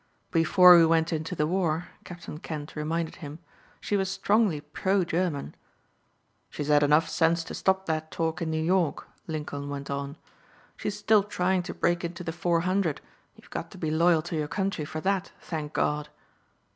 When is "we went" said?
0.77-1.13